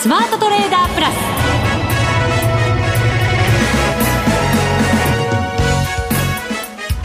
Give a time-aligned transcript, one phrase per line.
[0.00, 1.14] スマートトレーダープラス。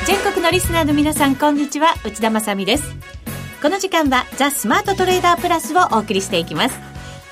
[0.06, 1.96] 全国のリスナーの皆さんこんにちは。
[2.06, 2.84] 内田まさです。
[3.64, 6.80] この時間はザ・スマートトレーダープラスをお送りしていきます。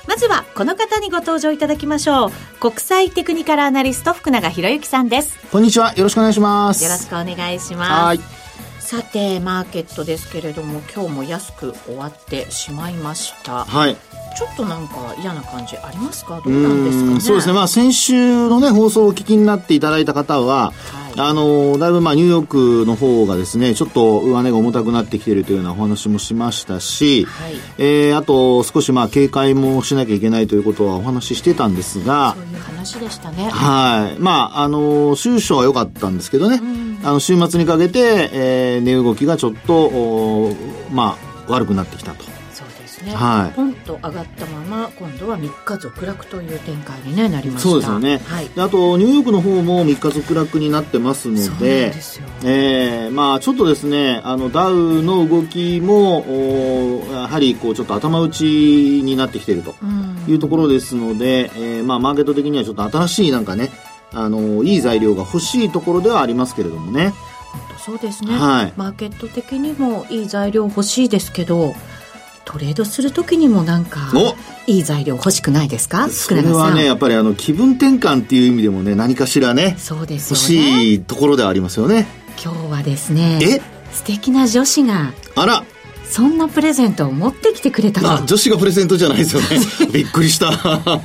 [0.08, 2.30] まずはこの方にご登場いただきましょう。
[2.58, 5.38] 国際テクニカルアナリスト福永博之さんです。
[5.52, 5.94] こんにちは。
[5.94, 6.82] よろしくお願いします。
[6.82, 8.42] よろしくお願いします。
[8.80, 13.64] さてマーケットですけれども今日も安く終わってしまいました。
[13.64, 13.96] はい
[14.34, 16.40] ちょっとなんか嫌な感じありますか？
[16.44, 17.20] どうなんですかね？
[17.20, 17.52] そうですね。
[17.54, 33.50] まあ先週のね放送をお聞きになっていただいた方は、はい、あのだいぶまあニューヨークの方がですねちょっと上値が重たくなってきているというようなお話もしましたし、はい、えー、あと少しまあ警戒もしなきゃいけないということはお話ししてたんですがそういう話でしたね。
[33.50, 34.18] はい。
[34.18, 36.60] まああの収書は良かったんですけどね、
[37.04, 40.54] あの週末にかけて、えー、値動きがちょっと
[40.90, 41.18] ま
[41.48, 42.24] あ悪くなってきたと
[43.02, 47.68] ね、はい、ポンと上がったまま今度は3日続落という展開に、ね、なりました。
[47.68, 51.92] そうですよね、はい、あとニューヨークの方も3日続落になってますのでで
[52.44, 59.74] えー、まあ、ちょっとですねあのダウの動きもやはりこうちょっと頭打ちになってきていると
[60.28, 63.70] いうところですので、えーまあ、マーケット的にはちょっと新しいなんかね
[64.12, 67.12] あのいい材料が欲しいところではありますけれどもね。
[67.78, 71.74] そうですね、はい、マーケット的にもいい材料欲しいですけど
[72.44, 74.00] トレードする時にもなんか
[74.66, 76.08] いい材料欲しくないですか？
[76.08, 82.06] それはねやっぱりあの気分転換っていう意味でもね何かしらねそうですよ、ね、欲しいところではありますよね。
[82.42, 83.60] 今日はですねえ？
[83.92, 85.64] 素敵な女子があら
[86.12, 88.12] そんなプレゼントを持ってきてくれたの？
[88.12, 89.48] あ女子がプレゼントじゃないですよね。
[89.90, 90.50] びっくりした。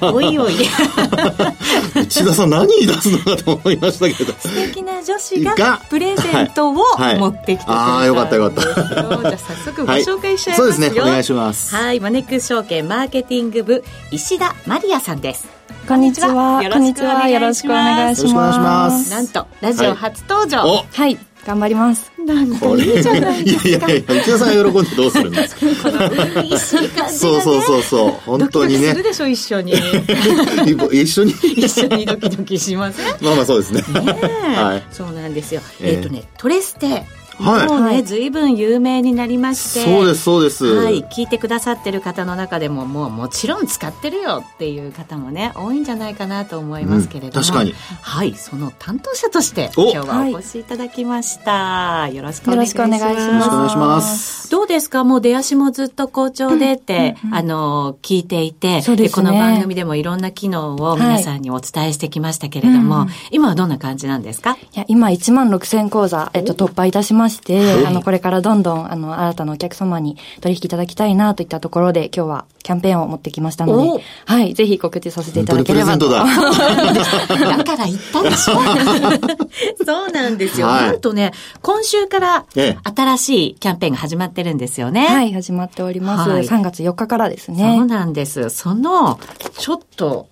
[0.02, 0.56] おいおい。
[1.96, 4.34] 内田さん何出すのかと思いましたけど。
[4.38, 6.84] 素敵な女子がプレゼントを持
[7.30, 8.62] ってきてくれた、はいはい、ああよかったよかった。
[8.62, 11.02] じゃあ早速ご紹介しちゃいますよ、はい、そうですね。
[11.02, 11.74] お願いします。
[11.74, 12.00] はい。
[12.02, 15.48] マネックス証券マーケティング部石田マリアさんです。
[15.88, 16.62] こんにちは。
[16.70, 17.30] こんにちは。
[17.30, 19.10] よろしくお願いします。
[19.10, 20.84] なんと、ラジオ初登場。
[20.92, 21.18] はい。
[21.52, 22.12] はい頑張ります。
[22.18, 23.70] なんかいいじゃないですか。
[23.70, 27.10] いやいやいや、内田さん喜んでどうするんですか。
[27.10, 28.90] そうそうそうそう、本当にね。
[28.90, 29.72] するでしょ一緒に。
[30.92, 31.32] 一緒に。
[31.32, 33.08] 一緒にドキドキしません？
[33.22, 33.82] まあまあそうですね。
[33.82, 34.12] ね
[34.56, 34.84] はい。
[34.94, 35.62] そうなんですよ。
[35.82, 37.06] えっ、ー、とね、トレステ。
[37.40, 39.86] はい、もうね、ずいぶん有名になりまして。
[39.86, 40.66] そうですそうです。
[40.66, 41.04] はい。
[41.04, 47.74] 聞いてくださってる方の中でももうもちろん使ってるよっていう方もね多いんじゃないかなと思いますけれども、うん、確かに。
[48.02, 48.34] はい。
[48.34, 52.92] その担当者として今日はお越しいただきました、はい、よろしくお願いします。
[52.92, 54.50] よろしくお願いします。
[54.50, 55.04] どうですか？
[55.04, 64.54] もう出足もずっと好調でって、うんうん、あの聞いていてそうです、ね、この番組でもいろんな機能を皆さんにお伝えしてきましたけれども、はい、今はどんな感じなんですか？
[64.54, 76.10] いや今1万6000講座、えっと、突破いたしまして、あのこれからどんどん、あの、新たなお客様に取引いただきたいなといったところで、今日はキャンペーンを持ってきましたので、はい、ぜひ告知させていただければと。
[76.10, 76.26] だ？
[76.28, 78.56] だから言ったでしょ
[79.86, 80.68] そうなんですよ。
[80.68, 85.08] はい、なんとね、今週から新しいキャンペーンが始まってるんですよね。
[85.08, 86.30] はい、始まっております。
[86.30, 87.76] はい、3月4日からですね。
[87.78, 88.50] そうなんです。
[88.50, 89.20] その、
[89.58, 90.26] ちょっと、はい、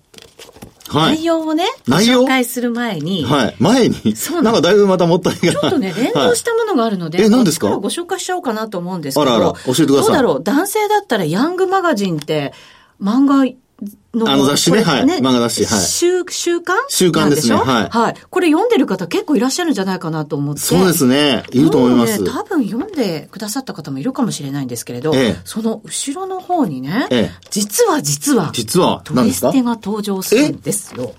[0.92, 3.24] 内容をね、紹介する前に。
[3.24, 3.56] はい。
[3.58, 4.16] 前に？
[4.16, 5.52] そうなんかだいぶまたもったいが。
[5.52, 7.68] ちょっとね、連動したものがあるので、はい、え、何ですか？
[7.76, 9.32] ご紹介しちゃおうかなと思うんですけど。
[9.34, 10.06] あらあら、教えてください。
[10.06, 12.52] どうだろう男性だったらヤングマガジンって
[13.00, 13.52] 漫画の。
[13.78, 15.02] あの雑誌ね、はい。
[15.04, 15.80] 漫画雑誌、はい。
[15.84, 16.78] 週、週刊？
[16.88, 17.88] 週刊ですね、はい。
[17.90, 18.14] はい。
[18.30, 20.62] これ読んでる方結構いらっしゃるんじゃないかなと思って。
[20.62, 21.42] そうですね。
[21.52, 22.22] いると思います。
[22.22, 31.14] ね、多分読んでくださった方もいるかもしれないんですけれど、ええ、その後ろの方にね、ええ、実は実は、実は、トリステが登場するんですよ。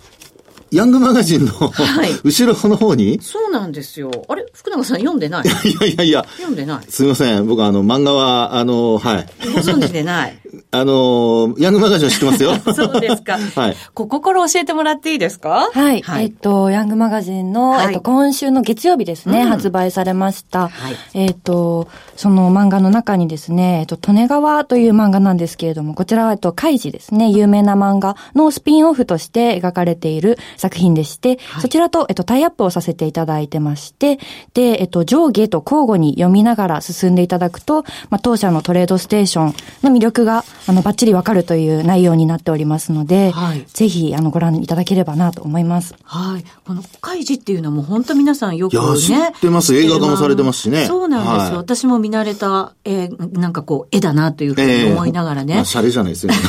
[0.69, 3.19] ヤングマガジンの、はい、 後ろの方に？
[3.22, 4.12] そうなんですよ。
[4.28, 4.46] あれ？
[4.51, 5.44] 福永さん読んでない？
[5.46, 6.25] いやいやいや。
[6.38, 6.85] 読んでない。
[6.90, 7.47] すみません。
[7.47, 9.29] 僕あの、漫画は、あの、はい。
[9.53, 10.38] ご存知でない。
[10.72, 12.56] あの、ヤングマガジンは知ってますよ？
[12.73, 13.38] そうですか。
[13.38, 13.75] はい。
[13.94, 15.69] ここから教えてもらっていいですか？
[15.73, 16.01] はい。
[16.01, 20.67] はい、えっと、ヤングマガジンの、はい、えっと、今週の月曜日ですね、うん、発売されました。
[20.67, 20.96] はい。
[21.13, 34.20] えっと、その漫画の中にですね、えっと、利根川という漫画なんですけれども、こちらは、えっと、カイジですね、有名な漫画のスピンオフとして描かれている作品でして、はい、そちらと、えっと、タイアップをさせていただいてまして、
[34.53, 45.96] で、えっと、上下と交互に読みながら進んでいただくと、まあ、当社のトレードステーションの魅力が、あの、バッチリわかるという内容になっておりますので、はい、ぜひ、あの、ご覧いただければなと思います。
[46.03, 46.44] はい。
[46.66, 48.79] この、カイジっていうのも本当皆さんよくね。
[48.99, 49.76] 知ってます。
[49.76, 50.85] 映画化もされてますしね。
[50.85, 51.38] そうなんですよ。
[51.38, 55.53] はい、私も見慣れた、えー、なんかこう、絵だなというふうに思いながらね。
[55.53, 56.40] えー、まあ、シャレじゃないですよ、ね。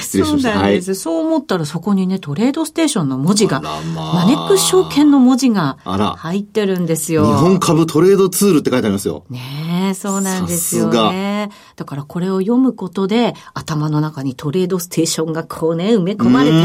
[0.00, 0.52] 失礼しました。
[0.52, 3.80] そうなんです、はい、そう思ったらそこにね、トレードステーションの文字が、まあ、
[4.14, 7.26] マネックス証券の文字が入ってるんですよ。
[7.26, 9.24] 日本株トレードツールって書いてありますよ。
[9.28, 11.50] ねえ、そうなんですよね。
[11.76, 16.56] だからこれを読むことで、頭の中にトレードステーションがこうね、埋め込まれて、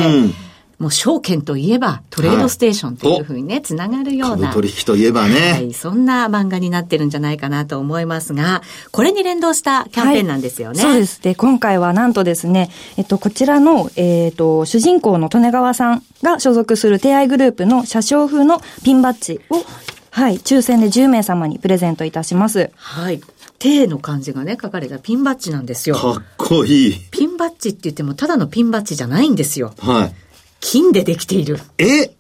[0.80, 4.54] もう証券といえばトレードステーションっていうふうにね、つながるような。
[4.54, 5.52] 取引といえばね。
[5.54, 8.62] はい、そんな漫画になってるんじゃないかなと思いますが、
[8.92, 10.84] これに連動したキャンペーンなんですよね。
[10.84, 11.22] はい、そうです。
[11.22, 19.64] で、今回はなんとですね、えっと、こちらの、えっ、ー、と、主人公の利根川さんが所属する提愛グループの車掌風のピンバッジを、
[20.12, 22.72] はい、抽選で10名様にプレゼントいたします。
[22.76, 23.22] はい。
[23.60, 25.96] 手の漢字がね、書かれたピンバッジなんですよ。
[25.96, 27.00] かっこいい。
[27.12, 29.74] ピンバッジって言っても、ただのピンバッジじゃないんですよ。
[29.80, 30.16] はい。
[30.60, 31.60] 金でできている。
[31.78, 32.12] え？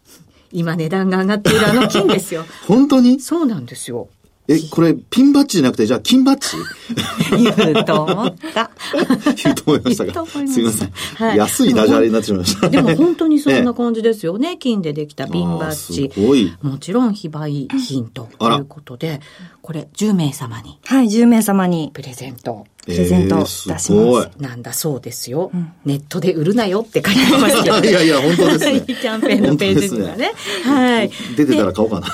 [0.51, 2.45] 今値段が上がっているあの金ですよ。
[2.67, 3.19] 本当に？
[3.19, 4.09] そうなんですよ。
[4.47, 6.55] え、これ、ピンバッジじゃなくて、じゃあ、金バッジ
[7.35, 8.69] 言うと思った。
[9.43, 10.25] 言うと思いましたが。
[10.27, 10.91] すみません。
[11.15, 12.69] はい、安いダジャレになってしまいました。
[12.69, 14.57] でも本当にそんな感じですよね。
[14.61, 16.11] 金でできたピンバッジ。
[16.61, 19.19] もちろん非売品ということで、
[19.65, 20.79] これ10名様に。
[20.85, 21.89] はい、10名様に。
[21.91, 22.67] プレゼント。
[22.85, 23.91] プレゼント出します。
[23.91, 28.81] えー、なんだそうですよ、うん、ネットで売るなよって書いてますけど、 いやいや、本当ですね。
[28.85, 30.17] キャンペーンのページにはね。
[30.17, 30.33] ね
[30.71, 31.09] はい。
[31.35, 32.07] 出てたら買おうかな。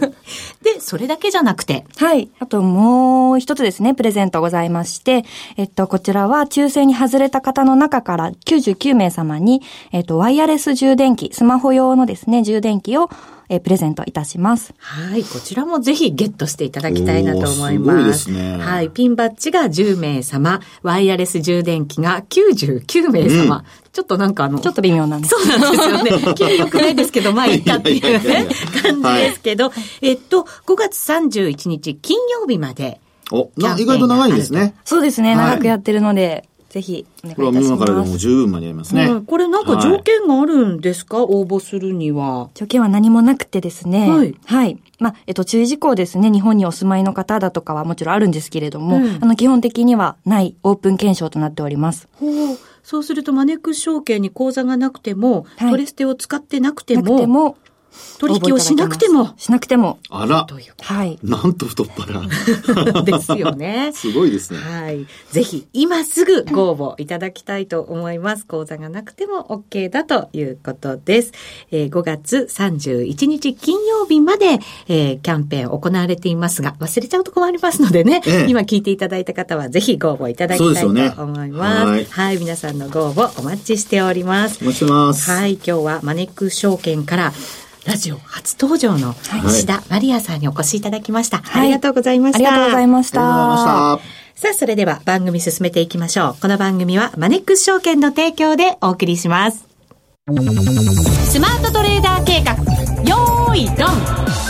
[0.64, 1.84] で、それだけじゃなくて。
[1.98, 2.30] はい。
[2.38, 5.26] あともう一つですね、プレゼントございまして、
[5.58, 9.60] えっと、こちらは抽選に外れた方の中から99名様に、
[9.92, 13.10] えっと、ワイヤレス充電器、スマホ用のですね、充電器を
[13.48, 14.74] えー、プレゼントいたします。
[14.78, 15.24] はい。
[15.24, 18.24] こちらもぜひゲットしていただきたいなと思います。
[18.24, 18.56] すね。
[18.58, 18.90] はい。
[18.90, 23.58] ピンバッジが10名様、ワイヤレス充電器が99名様。
[23.58, 24.58] うん、ちょっとなんかあの。
[24.58, 25.34] ちょっと微妙なんです。
[25.34, 26.34] そうなんですよね。
[26.34, 28.46] 気分良くないですけど、まあいいかっていうね、
[28.82, 33.00] 感じですけど、はい、えっと、5月31日金曜日まで。
[33.32, 34.74] お、意外と長いんですね。
[34.84, 35.34] そうですね。
[35.34, 36.48] 長くやってるので。
[36.76, 37.36] ぜひお願いいたします。
[37.36, 39.06] これは今からでも十分間に合いますね。
[39.06, 42.50] うん、これなんか条件があるんですか、はい、応募するには。
[42.54, 44.10] 条件は何もなくてですね。
[44.10, 44.34] はい。
[44.44, 44.78] はい。
[44.98, 46.30] まあ、えっと、注意事項ですね。
[46.30, 52.08] 日本にお住まいの方だとかはもちろんあるんですけれども、うん、あの、基本的にはないオープン検証となっております。
[52.20, 52.58] ほう。
[52.82, 57.56] そうすると、マネックス証券に口座がなくても、はい、トレステを使ってなくても、なくても、
[58.18, 59.34] 取引をしなくても。
[59.36, 59.98] しなくても。
[60.10, 60.46] あら。
[60.82, 61.18] はい。
[61.22, 62.22] なんと太っ腹。
[63.04, 63.92] ですよね。
[63.94, 64.58] すごいですね。
[64.58, 65.06] はい。
[65.30, 68.46] ぜひ、今すぐご応募いただきたいと思います。
[68.46, 71.32] 講座がなくても OK だということです。
[71.70, 74.58] えー、5月31日金曜日まで、
[74.88, 81.80] えー、キャンペーン行われていますが、忘れちゃうと困りますのでね、ええ、今聞いていただいた方はぜひご応募いただきたいと思います。
[81.80, 82.38] すね、はい、はい。
[82.38, 84.58] 皆さんのご応募お待ちしております。
[84.62, 85.30] お待ちしてます。
[85.30, 85.54] はい。
[85.54, 87.32] 今日はマネックス証券から
[87.86, 89.14] ラジオ初登場の
[89.46, 91.38] 石田マリアさんにお越しいただきました。
[91.38, 92.38] はい、ありがとうございました。
[92.38, 93.18] ありがとうございました。
[93.18, 96.36] さあ、それでは番組進めていきましょう。
[96.42, 99.64] この番組はマネックス証券の提供でお送りします。
[100.28, 102.54] スマートトレーダー計画、
[103.08, 104.45] よーい、ドン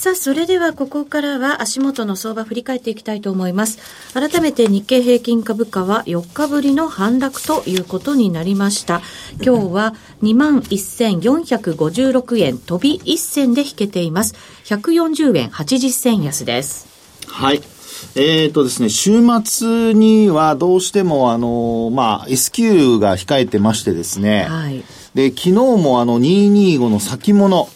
[0.00, 3.80] さあ、それではここからは足元の相場振り返っていきたいと思います。
[4.14, 9.02] 改めて日経平均株価は4日ぶりの反落ということになりました。
[9.44, 14.34] 今日は21,456円飛び1銭で引けています。
[14.64, 16.88] 140円80銭安です。
[17.26, 17.60] はい。
[18.14, 24.82] えっ、ー、とですね、週末にはどうしてもあの、まあ、S q が控えてましてですね、はい、
[25.14, 27.68] で、昨日もあの225の先物、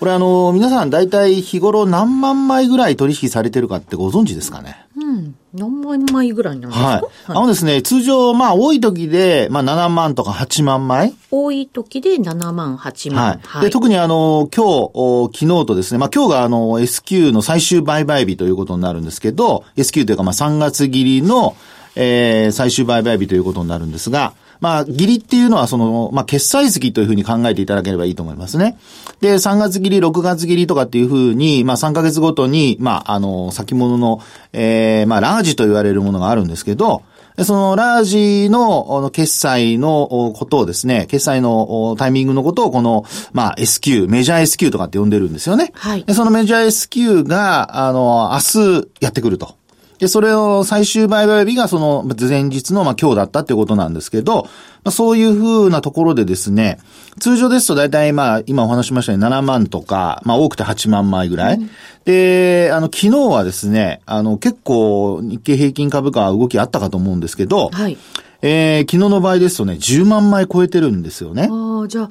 [0.00, 4.86] これあの、皆さん大体日頃何万枚ぐらい取引されてるかってご存知ですかね？
[4.96, 5.34] うん。
[5.52, 6.86] 何万枚ぐらいなんですか？
[6.86, 7.02] はい。
[7.26, 13.26] あのですね、通常、まあ多い時で、まあ7万とか8万枚多い時で7万、8万。
[13.26, 13.40] はい。
[13.42, 21.56] はい、で、特にあの、今日、昨日とですね、まあ今日があの、S q の最終売買日ということになるんですけど、S q というかまあ3月切りの、
[21.94, 28.78] えー、最終売買日ということになるんですが、まあ、切りっていうのはその、まあ、決済月というふうに考えていただければいいと思いますね。
[29.20, 34.20] で、3月切り、6月切りとかっていうふうに、まあ、3ヶ月ごとに、まあ、あの、先物の、
[34.52, 37.02] ええー、まあ、ラージと言われるものがあるんですけど、
[37.44, 45.72] そのラージの決済のことをですね、決済のタイミングのことをこの、まあ SQ、メジャー SQ とかって呼んでるんですよね。
[45.74, 46.04] はい。
[46.04, 49.59] でそのメジャー SQ が、あの、明日やってくると。
[50.00, 54.48] で、それを最終売買日がその前日のまあ今日だったっていうことなんですけど、ま
[54.84, 56.78] あ、そういうふうなところでですね、
[57.20, 61.56] 通常ですと大体まあ今お話しましたように7万とか、まあ多くて8万枚ぐらい。
[61.56, 61.70] うん、
[62.06, 67.98] で、あの昨日はですね、あの結構日経平均株価は動きあったかと思うんですけど、はい。
[68.42, 71.48] えー、昨日の場合ですとね、10万枚超えてるんですよね。
[71.50, 72.10] ああ、じゃあ、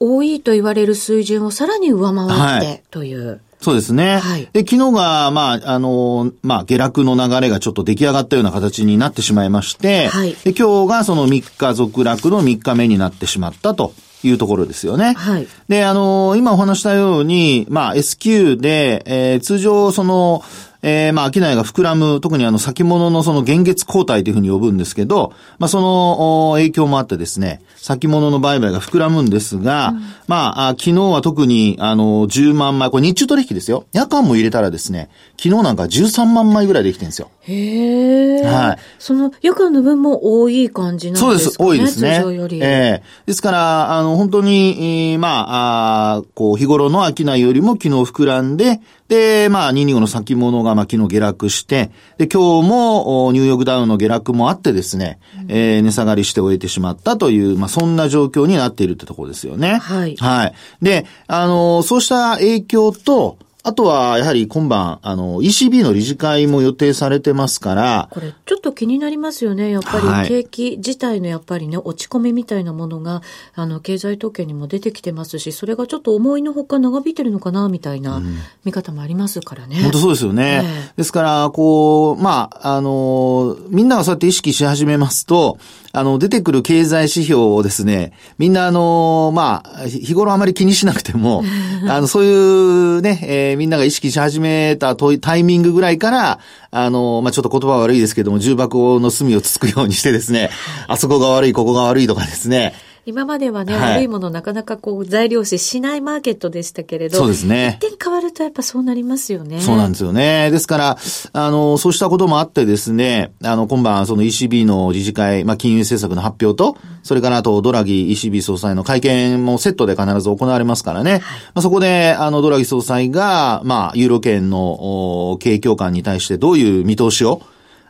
[0.00, 3.42] 多いと言われる水準をさらに上回って、という。
[3.60, 4.18] そうですね。
[4.18, 15.14] はいで、昨日が、まあ、あの、まあ、下落の流れがちょっと出来上がったような形になってしまいまして、はいで今日がその3日続落の3日目になってしまったというところですよね。
[15.14, 20.42] はいで、あの今お話したように、まあ、S q で、えー通常、その、
[20.88, 29.94] えーまあ、商いが膨らむ、特にあの、先物のその現月交代というふうに呼ぶんですけど、まあ、その、お影響もあってですね、先物の売買が膨らむんですが、
[30.28, 33.86] まああ、昨日は特に、あの、10万枚、これ日中取引ですよ。
[33.92, 37.30] 夜間も入れたらですね、昨日なんか13万枚ぐらいできてるんですよ。
[37.42, 38.42] へえ。
[38.44, 41.38] はいその夜間の分も多い感じなんですかね。
[41.38, 41.56] そうです。
[41.58, 42.16] 多いですね。
[42.16, 42.58] 通常より。
[42.62, 55.18] ええですから、あの、本当に、えーまあ、あーこう、日頃の商いよりも昨日膨らんで、で、まあ、225の先物が、まあ、昨日下落して、で、今日も、おニューヨークダウンの下落もあってですね、
[55.48, 59.76] えー値下がりして終えてしまったという、まあ、そんな状況になっているってところですよね。
[59.76, 60.54] はいはい。
[60.80, 69.72] で、あの、そうした影響と、あとは、やはり今晩、あの、ECB の理事会も予定されてますから、これ、ちょっと気になりますよね。
[69.72, 73.22] やっぱはいり、景気自体のやっぱりね、落ち込みみたいなものが、
[73.56, 78.22] あの、経済統計にも出てきてますし、それがちょっと思いのほか長引いてるのかな、みたいな
[78.64, 79.82] 見方もありますからね。
[79.82, 80.62] 本当そうですよね。
[80.64, 85.58] ええですから、こう、まあ、あの、みんながそうやって意識し始めますと、
[85.92, 91.42] あの、出てくる経済指標をですね、みんなあの、まあ、日頃あまり気にしなくても、
[91.88, 100.50] あの、そういうね、えーみんなが意識し始めたとタイミングぐらいから、あの、まあ、ちょっと言葉悪いですけども、重箱の隅をつつくようにしてですね、
[100.88, 102.74] あそこが悪い、ここが悪いとかですね、
[103.06, 109.60] 今まではね、はい悪いものなかなかこう材料視しないマーケットでしたけれど、そうですね一点変わるとやっぱそうなりますよね。
[109.60, 110.50] そうなんですよね。
[110.50, 110.98] ですから、
[111.32, 121.20] あの、そうしたこともあってですね、あの、今晩、その ECB の理事会、まあ、金融政策の発表と、それからあと、ドラギ ECB 総裁の会見もセットで必ず行われますからね。
[121.54, 127.40] まあ、そこで、あの、ドラギ総裁が、まあ、ユーロ圏の、お経営強化に対してどういう見通しを、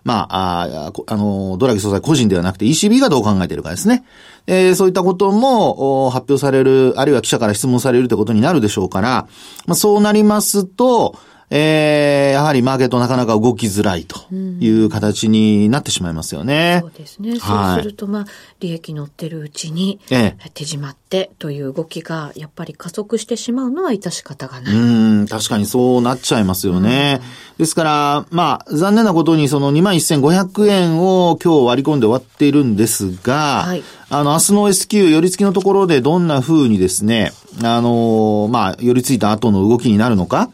[0.06, 4.04] まあ、あこあの、ドラギ総裁個人ではなくて ECB がどう考えているかですね。
[4.46, 9.26] えーそういったこともお発表される、あるいは記者から質問されるということになるでしょうから、
[9.66, 11.16] まあ、そうなりますと、
[11.50, 16.78] えーやはりマーケットなかなか動きづらいという形になってしまいますよね。
[16.82, 17.30] そうですね。
[17.30, 18.24] はいそうすると、まあ、
[18.60, 21.05] 利益乗ってるうちに、え手締まって
[21.38, 24.74] という動きが、やっぱり加速してしまうのは致し方がない。
[24.74, 27.20] うん、確かにそうなっちゃいますよね。
[27.58, 37.32] ですから、まあ、残念なことにその21,500円を今日割り込んで終わっているんですが、はいあの、明日の S q 寄り付きのところでどんな風にですね、
[37.62, 40.50] あの、まあ、寄り付いた後の動きになるのか、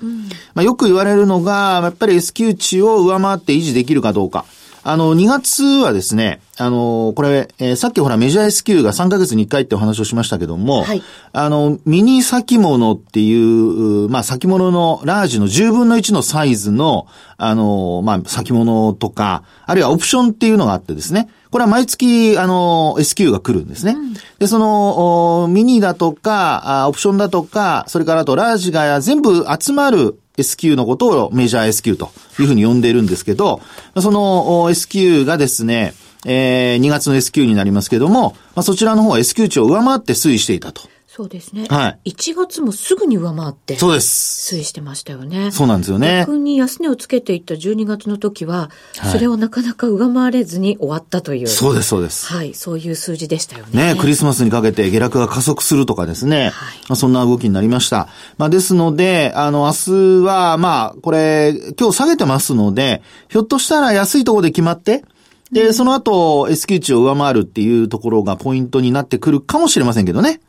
[0.55, 4.47] まあ、よく言われるのが、やっぱり S q 値を上回って維持できるかどうか。
[4.85, 23.95] あの、2月はですね、あの、これ、えーさっきほらメジャー S q が3ヶ月に1回ってお話をしましたけども、はいあの、ミニ先物っていう、まあ、先物のラージの10分の1のサイズの、あの、まあ、先物とか、あるいはオプションっていうのがあってですね、これは毎月、あの、S q が来るんですね。
[24.39, 33.61] で、その、おミニだとか、あオプションだとか、それからあとラージが全部集まる S q のことをメジャー S q というふうに呼んでいるんですけど、
[34.01, 40.92] その S q がですね、えー2月の S q になりますけども、まあ、そちらの方は S q 値を上回って推移していたと。
[41.15, 41.67] そうですね。
[41.69, 44.57] はい1月もすぐに上回って、そうです。
[44.57, 45.51] 推移してましたよね。
[45.51, 46.21] そうなんですよね。
[46.21, 51.49] 逆に安値をつけていった12月の時は、はいそれをなかなか上回れずに終わったという。
[51.49, 52.33] そうです、そうです。
[52.33, 53.93] はい、そういう数字でしたよね。
[53.93, 56.45] ね、クリスマスにかけて下落が加速するとかですね。
[56.45, 56.55] はいま
[56.95, 58.09] あ、そんな動きになりました。
[58.39, 65.05] まあ、ですので、あの、明日は、まあ、これ、今日下げてますので、ひょっとしたら安いところで決まって、
[65.51, 70.41] で、その後、S q 値を上回るっていうところがポイントになってくるかもしれませんけどね。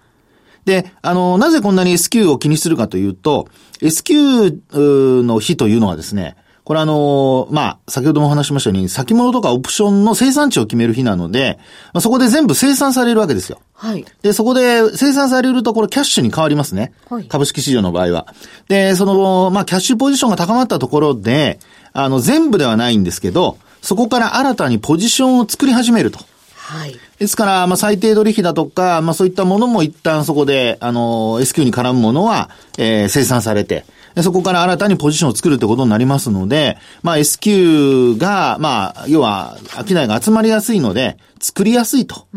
[0.66, 3.48] で、あの、なぜこんなに S q を気にするかというと、
[3.82, 11.60] S q の日というのはですね、これあの、まあ、先ほどもお話ししましたように、先物とかオプションの生産値を決める日なので、
[11.94, 13.60] まあ、そこで全部生産されるわけですよ。
[13.74, 14.06] はい。
[14.22, 16.94] で、そこで生産されるところキャッシュに変わりますね。
[17.10, 18.28] はい株式市場の場合は。
[18.70, 21.60] で、その、まあ、キャッシュポジションが高まったところで、
[21.92, 26.20] あの、全部ではないんですけど、そこから新たにポジションを作り始めると。
[26.56, 26.96] はい。
[27.24, 42.28] ですから、まあ、最低取引だとか、まあ、そういったものも一旦そこで、あの、S q に絡むものは、えー生産されて、でそこから新たにポジションを作るってことになりますので、まあ、S q が、まあ、要は、商いが集まりやすいので、作りやすいと。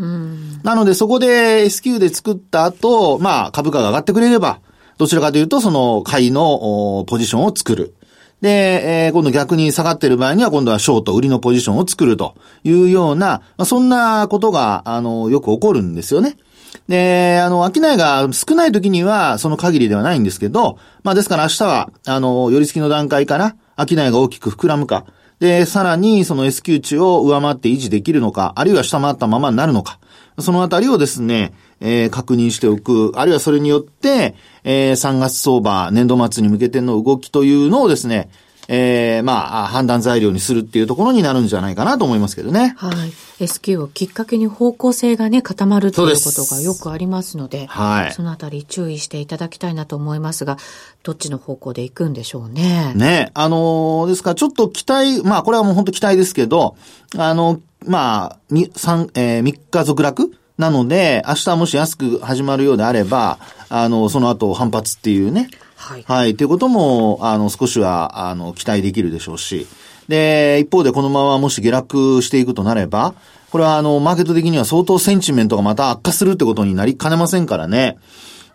[0.63, 4.61] なので、そこで S q で作った後、まあ、株価が上がってくれれば、
[4.97, 7.93] どちらかというと、その、買いのおポジションを作る。
[8.41, 16.37] で、えー今度逆に下がってる場合には今度はショート、売りのポジションを作るというような、まあ、そんなことが、あの、よく起こるんですよね。
[16.87, 25.05] で、あの、商いが少ない時にはその限りではないんですけど、まあですから明日は、あの、寄り付きの段階から商いが大きく膨らむか、
[25.39, 29.99] で、さらにその S q 値を上回って維持できるのか、あるいは下回ったままになるのか、
[30.39, 38.29] そのあたりをですね、えー、確認しておく、あるいはそれによって、えー、3月相場、年度末に向けての動きというのをですね、
[38.67, 42.75] えー、まあ、判断材料にするっていうところになるんじゃないかなと思いますけどね。
[42.77, 43.13] はい。
[43.39, 48.11] S q をきっかけに方向性がね、固まるということがよくありますので、はい。
[48.11, 50.57] そのあたり注意していただきたいなと思いますが、
[51.03, 52.93] どっちの方向で行くんでしょうね。
[52.95, 53.31] ね。
[53.33, 56.75] あのー、ですからちょっと期待、まあ、これはもう本当期待ですけど、
[57.15, 60.33] あの、まあ、み、三、えー、3日続落？
[60.57, 63.37] なので、明日もし安く始まるようであれば、
[63.69, 65.49] あの、その後反発っていうね、
[65.87, 66.03] はい。
[66.05, 66.35] はい。
[66.35, 69.67] ということも、あの、少しは、あの、期待できるでしょうし。
[70.09, 73.13] で、一方でこのままもし下落していくとなれば、
[73.51, 77.97] これはあの、マーケット的には相当センチメントがまた悪化するってことになりかねませんからね。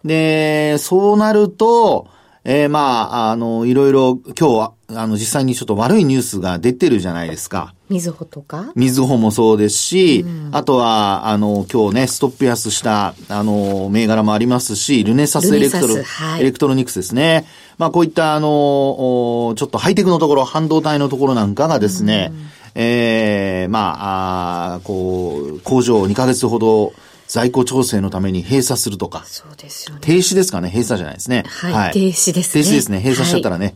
[0.05, 2.09] で、そうなると、
[2.45, 7.73] えー、まあ、あの、いろいろ今日は、あの、実際にちょっと悪いニュースが出てるじゃないですか。
[7.93, 8.73] みずほとか？
[8.75, 17.47] みずほもそうですし、うん、あとは、あの、今日ね、ストップ安した、あの、銘柄もありますし、ルネサスエレクトロ、はい、エレクトロニクスですね。
[17.77, 22.41] まあ、こういった、あの、ちょっとハイテクのところ、半導体のところなんかがですね、うん、
[22.75, 26.95] ええー、まあ、あこう、工場を2ヶ月ほど、
[27.29, 29.23] 在庫調整のために閉鎖するとか。
[29.27, 30.01] そうですよね。
[30.03, 30.69] 停止ですかね？
[30.69, 31.45] 閉鎖じゃないですね。
[31.47, 31.73] はい。
[31.73, 32.63] はい、停止ですね。
[32.65, 32.99] 停止ですね。
[32.99, 33.67] 閉鎖しちゃったらね。
[33.67, 33.75] はい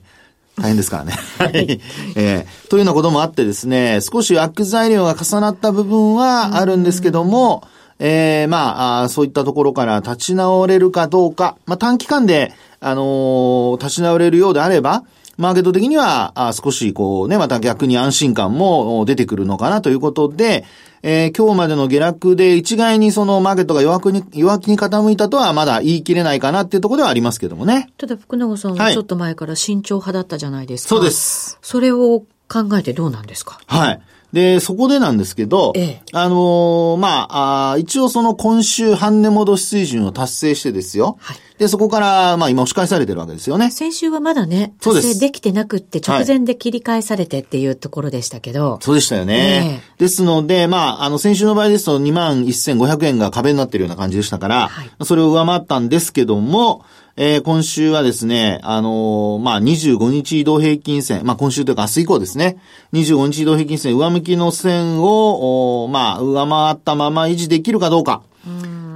[0.60, 1.12] 大変ですからね。
[1.38, 1.80] はい。
[2.16, 7.64] えー、というようなこともあってですね、少し悪材料が重なった部分はあるんですけども、
[7.98, 15.04] えー、まあそういったところから立ち直れるかどうか、まあ短期間で、あのー、立ち直れるようであれば、
[15.36, 20.64] マーケット的には、あ少しこうね、また逆に安心感も出てくるのかなということで、
[21.02, 27.90] えー、今日までの下落で一概にそのマーケットが弱くに、弱気に傾いたとはまだ言い切れないかなっていうところではありますけどもね。
[27.98, 30.88] ただ福永さんはちょっと前から慎重派だったじゃないですか。
[30.88, 31.58] そうです。
[31.62, 33.60] それを考えてどうなんですか？
[33.66, 34.00] はい。
[34.36, 41.16] で、そこでなんですけど、ええ、あのー、まああ、一応その今週半値戻し水準を達成してですよ。
[41.20, 41.38] はい。
[41.56, 43.70] で、そこから、まあ今押し返されてるわけですよね。
[43.70, 48.72] 先週はまだね、達成できてなくって直前で切り返されてっていうところでしたけど。
[48.72, 49.80] はい、そうでしたよね。
[49.96, 56.84] えー、ですので、まあ、あの先週の場合ですと21,500円が壁になってるような感じでしたから、はい、それを上回ったんですけども、
[57.18, 62.58] えー、今週はですね、あのー、まあ、25日移動平均線、まあ、今週というか明日以降ですね、
[62.92, 68.22] 25日移動平均線上向きの線を、まあ、上回ったまま維持できるかどうか。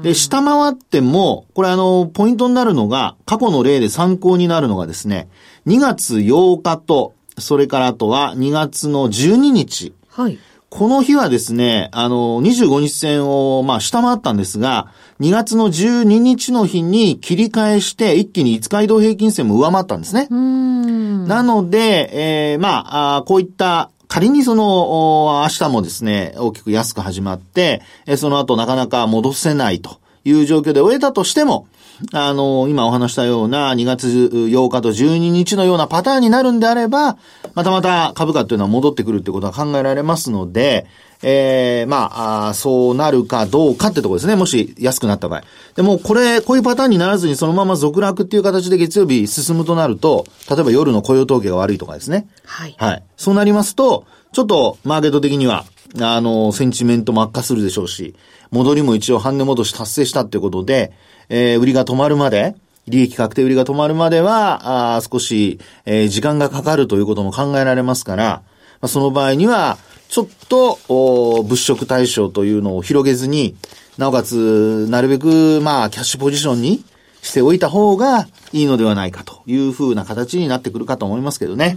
[0.03, 5.31] で、下回っても、これあの、ポイントになるのが、過去の例で参考になるのがですね、
[5.67, 9.95] 2月8日と、それからあとは2月の12日。
[10.11, 10.39] はい。
[10.71, 20.29] この日はですね、あの、25日線を、まあ、下回ったんですが、2月の12日の日に切り返して、一気に5日移動平均線も上回ったんですね。
[20.31, 27.83] なので、えー、まああ、こういった仮にその、明日もですね、大きく安く始まって、
[28.17, 31.67] その後なかなか戻せないという状況で終えたとしても、
[32.13, 37.19] あの、今お話したような2月8日と12日のようなパターンになるんであれば、
[37.55, 40.87] またまた株価っていうのは戻ってくるってことは考えられますので、
[41.23, 44.37] ええー、まああ、そうなるかどうかってところですね。
[44.37, 45.45] もし安くなった場合。
[45.77, 52.27] でも、これ、こういうパターンにならずにそのまま続落っていう形で月曜日進むとなると、例えば夜の雇用統計が悪いとかですね。
[52.47, 52.75] はい。
[52.79, 53.03] はい。
[53.19, 55.67] そうなりますと、ちょっとマーケット的には、
[56.01, 58.15] あの、センチメントも悪化するでしょうし、
[58.51, 60.93] 戻りも一応半値戻し達成したっていうことで、
[61.31, 62.55] えー、売りが止まるまで、
[62.87, 68.43] 利益確定売りが止まるまでは、あ少し、えー、時間がかかるということも考えられますから、
[68.81, 73.55] まあ、その場合には、ちょっと、物色対象というのを広げずに、
[73.97, 76.85] なおかつ、なるべく、まあ、キャッシュポジションに
[77.23, 81.77] しておいた方がいいのではないかというふうな形になってくるかと思いますけどね。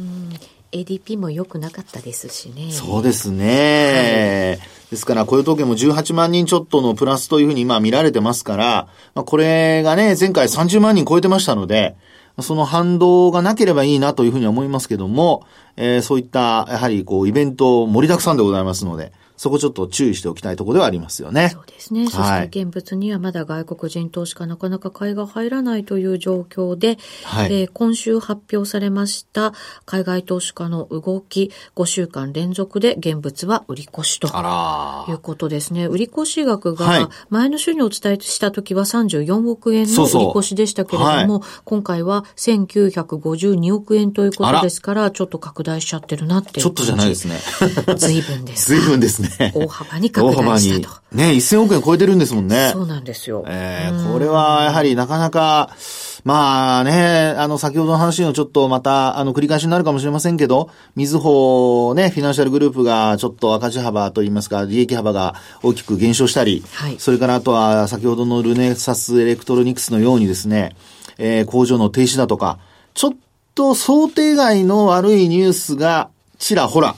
[0.73, 2.71] ADP も良くなかったですしね。
[2.71, 4.57] そうですね。
[4.59, 11.95] はいですから、雇用統計も18万人ちょっとのプラスというふうに今見られてますから、まあ、これがね、前回30万人超えてましたので、
[12.41, 21.49] その反動がなければいいなというふうに思いますけども、えー、そういった、やはりこう、イベント盛りだくさんでございますので、そこちょっと注意しておきたいところではありますよね。
[21.49, 22.07] そうですね。
[22.07, 29.53] そして現物にはまだ外国人投資家なかなか買いが入らないという状況で、はい、えー、今週発表されました
[29.85, 35.87] 海外投資家の動き、5週間連続で現物は売り越しということですね。
[35.87, 47.41] 売り越し額が前の週にお伝えした時は34億円の売り越しでしたけれども、そうそうはい、今回は1952億円ということですから、ちょっと拡大しちゃってるなっていうちょっとじゃないですね。
[47.99, 48.69] 随分です。
[48.79, 49.32] 随分ですね。
[49.39, 49.51] ね。
[49.55, 51.01] 大幅に拡大したと。
[51.15, 52.71] ね、1000億円超えてるんですもんね。
[52.73, 53.43] そうなんですよ。
[53.47, 55.69] えー、これはやはりなかなか、
[56.23, 70.75] まあね、あの、先ほどの話のちょっとまた、あの、繰り返しになるかもしれませんけど、みずほね、フィナンシャルグループがちょっと赤字幅といいますか、利益幅が大きく減少したり、はい、それからあとは先ほどのルネサスエレクトロニクスのようにですね、
[71.17, 72.59] えー、工場の停止だとか、
[72.93, 73.11] ちょっ
[73.53, 76.95] と想定外の悪いニュースがちらほら、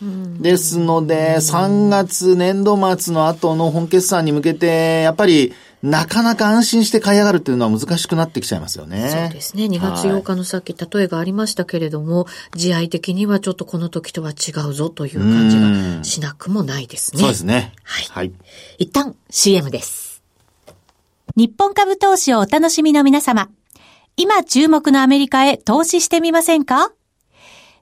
[0.00, 9.10] ですので、3月年度末の後の本決算に向けて、やっぱり、なかなか安心して買い上がるっていうのは難しくなってきちゃいますよね。
[9.10, 9.66] そうですね。
[9.66, 17.20] 2月8日のさっき例えがありましたけれども、自愛的にはちょっとこの時とは違うぞという感じがしなくもないですね。
[17.20, 17.74] そうですね。
[17.84, 18.06] はい。
[18.10, 18.32] はい、
[18.78, 20.20] 一旦 CM です。
[21.36, 23.48] 日本株投資をお楽しみの皆様。
[24.16, 26.90] 今注目のアメリカへ投資してみませんか？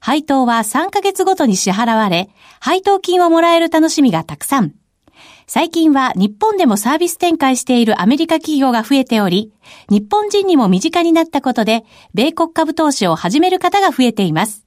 [0.00, 2.28] 配当は3ヶ月ごとに支払われ、
[2.60, 4.74] 配当金をもらえる楽しみがたくさん。
[5.46, 9.50] 最近は日本でもサービス展開しているアメリカ企業が増えており、
[9.88, 14.66] 日本人にも身近になったことで、米国株投資を始める方が増えています。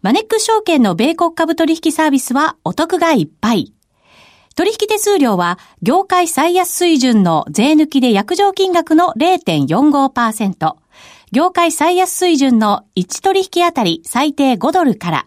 [0.00, 3.74] マネック証券の米国株取引サービスはお得がいっぱい。
[4.56, 10.76] 取引手数料は業界最安水準の税抜きで約定金額の0.45%、
[11.34, 15.26] 業界最安水準の1取引あたり最低5ドルから、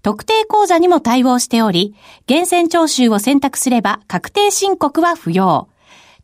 [0.00, 1.94] 特定口座にも対応しており、
[2.26, 5.68] 厳選徴収を選択すれば確定申告は不要。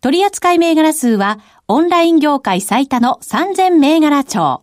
[0.00, 4.62] 取扱銘柄数はオンライン業界最多の3000銘柄帳。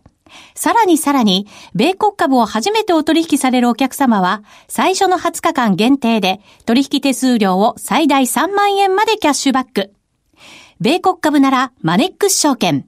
[0.56, 9.92] さらにさらに、米国株を初めてお取引されるお客様は、最初の20日間限定で、取引手数料を最大3万円までキャッシュバック。
[10.80, 12.87] 米国株なら、マネックス証券。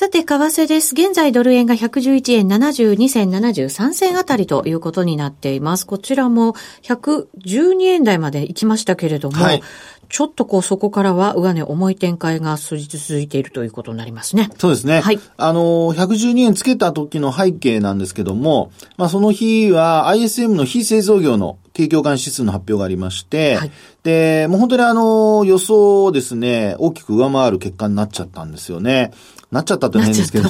[0.00, 0.94] さて、為替です。
[0.94, 5.86] 現在ドル円が111円72銭73銭あたりということになっています。
[5.86, 9.62] こちらも112円台まで行きましたけれども、はい、
[10.08, 12.80] ちょっとこうそこからは上値重い展開が続
[13.20, 14.48] いているということになりますね。
[14.56, 15.00] そうですね。
[15.00, 15.20] はい。
[15.36, 23.70] あの、112円つけた時の背景なんですけども、まあその日は ISM の非製造業の景況感指数の発表がありまして、はい、
[24.02, 29.12] で、もう本当にあの、予想をですね、大きく上回る結果になっちゃったんですよね。
[29.50, 30.48] なっちゃったってないんですけど。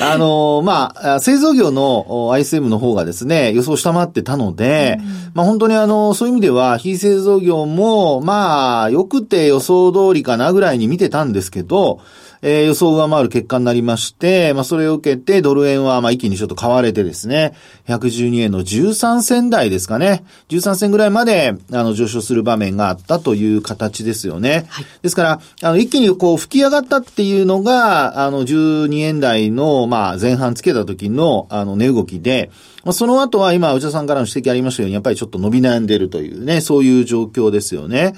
[0.00, 12.00] あの、まあ、製造業の ISM の方がですね、予想下回ってたので、うん、まあ本当にあの、そういう意味では、非製造業も、まあ、よくて予想通りかなぐらいに見てたんですけど、
[12.46, 17.54] えー、予想を上回る結果になりまして、まあ、それを受けて、ドル円は、まあ、一気にちょっと買われてですね、
[17.88, 20.24] 112円の13銭台ですかね。
[20.50, 24.66] 13銭ぐらいまで、あの、上昇する場面があったという形ですよね。
[24.68, 32.50] はい、ですから、あの、一気にこう、吹き上がったっていうのが、あの、12円台の、まあ、前半つけた時の、あの、値動きで、
[32.84, 38.14] まあ、その後は今、内田さんからの指摘ありましたように、やっぱりちょっと伸び悩んでいるというね、そういう状況ですよね。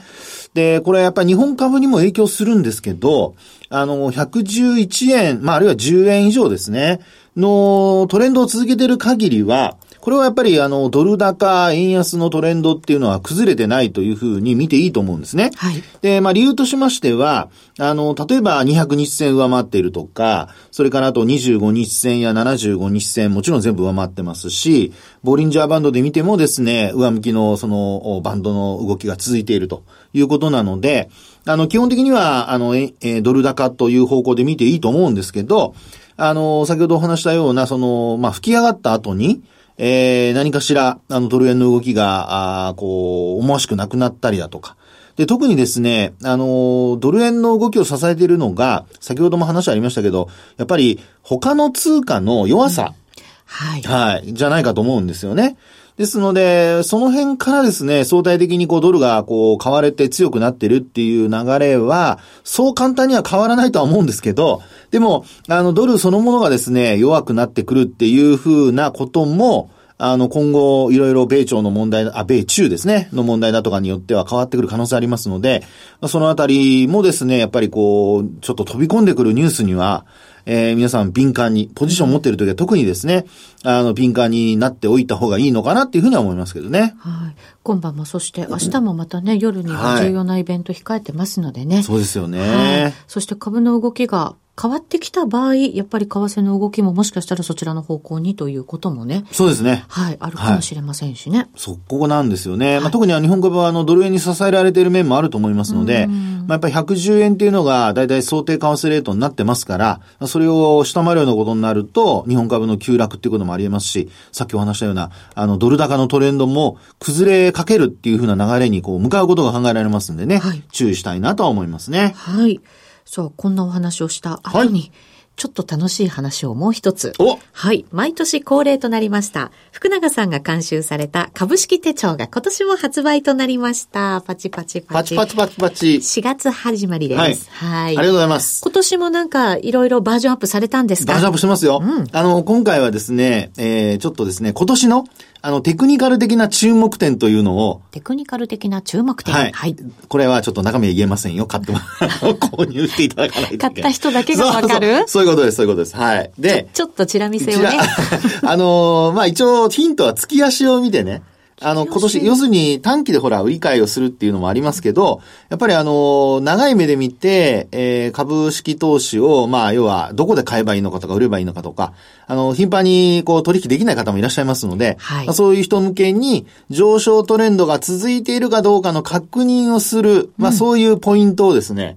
[0.55, 3.35] で、これやっぱり日本株にも影響するんですけど、
[3.69, 7.01] あの、111円、まあ、あるいは10円以上ですね、
[7.37, 9.77] のトレンドを続けてる限りは、
[10.07, 15.51] これはやっぱりあの、ドル高、円安のトレンドっていうのは崩れてないというふうに見ていいと思うんですね。
[15.57, 15.83] はい。
[16.01, 24.93] で、まあ理由としましては、あの、例えば200日線上回っているとか、それからあと25日線や75日線、もちろん全部上回ってますし、
[25.25, 31.11] ボーリンジャーバンドで見てもですね、上向きのそのバンドの動きが続いているということなので、
[31.47, 32.93] あの、基本的には、あの、え、
[33.23, 35.75] ドル高という方向で見ていいと思うんですけど、
[36.17, 39.43] あの、先ほどお話したような、その、まあ、吹き上がった後に、
[39.79, 44.77] えー、何かしら、あの、ドル円の動きが、あこう、思わしくなくなったりだとか。
[45.17, 53.83] で、特にですね、あの、ドル円の動きを支えているのが、先ほども話ありましたけど、やっぱり他の通貨の弱さ、うん、はい。
[53.83, 54.35] はい。
[54.35, 55.57] じゃないかと思うんですよね。
[55.97, 75.63] ですので、その辺からですね、相対的にこうドルがこう買われて強くなってるっていう流れは、そう簡単には変わらないとは思うんですけど、でも、あの、ドルそのものがですね、弱くなってくるっていうふうなことも、あの、今後、いろいろ米朝の問題、あ、米中ですね、の問題だとかによっては変わってくる可能性ありますので、
[76.07, 80.05] そのあたりもですね、やっぱりこう、ちょっと飛び込んでくるニュースには、
[80.45, 83.25] えー、皆さん敏感に、ポジションを持っているときは特にですね、
[83.65, 86.95] あの、敏感になっておいた方がいいのかなっていうふうには思いますけどね。
[86.99, 87.37] はい。
[87.63, 91.77] 今晩もそして明日もまたね、夜には重要なイベント控えてますのでね。
[91.77, 92.95] はい、そうですよね、はい。
[93.09, 99.25] そして株の動きが変わってきた場合、やっぱり為替の動きももしかしたらそちらの方向にということもね。
[99.31, 99.85] そうですね。
[99.89, 101.39] はい、あるかもしれませんしね。
[101.39, 102.75] はい、そこなんですよね。
[102.75, 106.15] はい、まあ、特には日本株はあのドル円に支えられている面もあると思いますので、ま
[106.49, 122.15] あ、やっぱり110円っていうのが大体想定為替レートになってますから、それを下回るようなことになると、日本株の急落っていうこともありえますし、さっきお話したような、あの、ドル高のトレンドも崩れかけるっていうふうな流れにこう向かうことが考えられますんでね、はい、注意したいなとは思いますね。
[122.17, 122.61] はい。
[123.07, 124.93] そう、こんなお話をした後に、はい
[125.37, 127.13] ちょっと楽しい話をもう一つ。
[127.53, 127.85] はい。
[127.91, 129.51] 毎年恒例となりました。
[129.71, 134.23] 福永さんが監修された株式手帳が今年も発売となりました。
[134.23, 135.15] パチパチパチ。
[135.15, 135.87] パチパチパチパチ。
[135.97, 137.51] 4月始まりです。
[137.51, 137.73] はい。
[137.75, 138.63] はい、ありがとうございます。
[138.63, 141.13] 今年もなんかいろいろバージョンアップされたんですか？
[141.13, 141.83] バージョンアップしてますよ。
[141.83, 145.05] うん、あの、今回はですね、えー、ちょっとですね、今年の
[145.47, 147.81] あの、テクニカル的な注目点というのを。
[147.93, 149.33] テクニカル的な注目点。
[149.33, 149.53] はい。
[149.53, 149.77] はい、
[150.09, 151.47] これはちょっと中身は言えませんよ。
[151.47, 151.79] 買っても、
[152.35, 155.05] 購入していただかないと買った人だけがわかる？
[155.07, 155.95] そういうことです、そういうことです。
[155.97, 156.33] はい。
[156.37, 157.79] で、ちょっとチラ見せをね。
[158.43, 161.23] あのー、まあ、一応ヒントは月足を見てね。
[161.63, 171.95] あの、今年、要するに短期でほら、売り買いをするっていうのもありますけど、やっぱりあの、長い目で見て、えー、株式投資を、まあ、要は、どこで買えばいいのかとか、売ればいいのかとか、
[172.27, 181.97] あの、頻繁に、こう、取引できない方もいらっしゃいますので、はい、まあ、そういう人向けに、上昇トレンドが続いているかどうかの確認をする、まあ、そういうポイントをですね、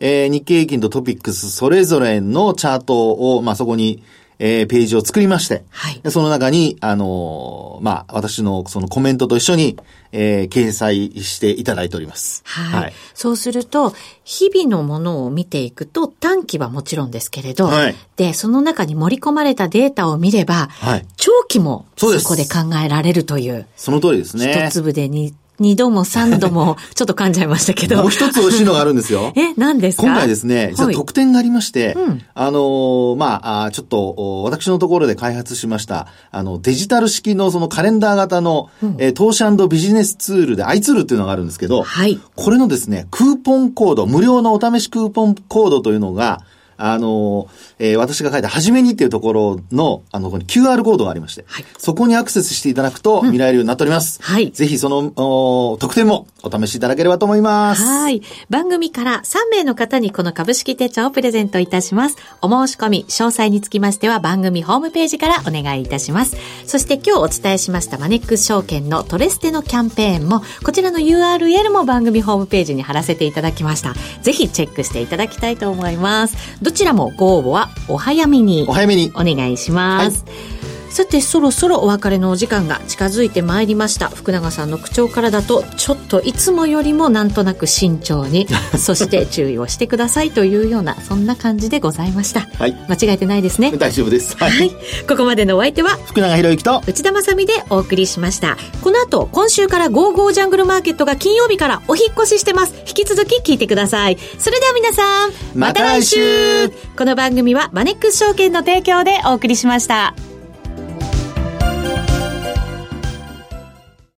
[0.00, 4.02] うん、えー、日経平均とトピックスそれぞれのチャートを、まあ、そこに、
[4.38, 9.76] えー、ページを作りまして、はい、その中に、あのー、まあ、私のそのコメントと一緒に、
[10.12, 12.42] えー、掲載していただいております。
[12.44, 23.66] はい,はい、そうすると、日々のものを見ていくと、短期はもちろんですけれど、はい、で、その中に盛り込まれたデータを見れば、はい、長期もそこで考えられるという。
[23.76, 24.66] その通りですね。
[24.68, 27.96] 一粒で二二度も三度も ちょっと噛んじゃいましたけど。
[27.96, 29.32] もう一つ美味しいのがあるんですよ。
[29.36, 30.04] え、何ですか？
[30.04, 46.40] 今回ですね、実は特典がありまして、はい、あのまあ、ちょっと、私のところで開発しました、あの、デジタル式のそのカレンダー型の、うん、え投資ビジネスツールで i ツールっていうのがあるんですけど、はい、これのですね、クーポンコード、無料のお試しクーポンコードというのが、
[46.78, 47.48] あの、
[47.80, 54.20] えー、私が書いたはじめにっていうところの、あの、QR コードがありまして、はい、そこにアクセスしていただくと見られるようになっております。
[54.20, 54.52] うん、はい。
[54.52, 57.82] ぜひその、お特典もお試しいただければと思います。
[57.82, 58.22] はい。
[58.48, 62.16] 番組から3名の方にこの株式手帳をプレゼントいたします。
[62.42, 66.36] お申し込み、詳細につきましては番組ホームページからお願いいたします。
[66.64, 73.94] そして今日お伝えしましたマネックス証券のトレステのキャンペーンも、こちらの URL も番組ホームページに貼らせていただきました。
[74.22, 76.36] ぜひチェックしていただきたいと思います。
[76.68, 78.66] どちらもご応募はお早めに。
[78.68, 79.10] お早めに。
[79.14, 80.24] お願いします。
[80.26, 80.57] はい
[80.90, 84.08] さてそろそろお別れのお時間が近づいてまいりました。
[84.08, 88.46] 福永さんの口調からだとちょっといつもよりもなんとなく慎重に
[88.78, 93.72] そして注意をしてくださいというようなそんな感じでございました、はい、間違えてないですね。
[93.76, 94.70] 大丈夫です、はい、はい、
[95.08, 98.56] ここまでのお相手は福永博之と内田まさでお送りしました。
[98.82, 102.74] この後今週からゴーゴージャングルマーケットが金曜日からお引越ししてます。
[102.86, 104.18] 引き続き聞いてください。
[104.38, 106.70] それでは皆さんまた来週。
[106.96, 110.14] この番組はマネックス証券の提供でお送りしました。